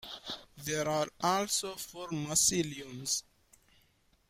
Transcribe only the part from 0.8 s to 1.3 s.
are